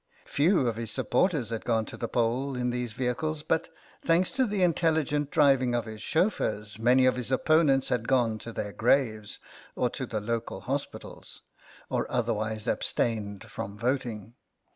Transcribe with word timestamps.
Few 0.25 0.65
of 0.67 0.77
his 0.77 0.89
supporters 0.89 1.51
had 1.51 1.63
gone 1.63 1.85
to 1.85 1.95
the 1.95 2.07
poll 2.07 2.55
in 2.55 2.71
these 2.71 2.93
vehicles, 2.93 3.43
but, 3.43 3.69
thanks 4.03 4.31
to 4.31 4.47
the 4.47 4.63
intelligent 4.63 5.29
driving 5.29 5.75
of 5.75 5.85
his 5.85 6.01
chauffeurs, 6.01 6.79
many 6.79 7.05
of 7.05 7.15
his 7.17 7.31
opponents 7.31 7.89
had 7.89 8.07
gone 8.07 8.39
to 8.39 8.51
their 8.51 8.71
graves 8.73 9.37
or 9.75 9.91
to 9.91 10.07
the 10.07 10.19
local 10.19 10.61
hospitals, 10.61 11.43
or 11.87 12.09
otherwise 12.11 12.67
abstained 12.67 13.43
from 13.43 13.77
voting. 13.77 14.33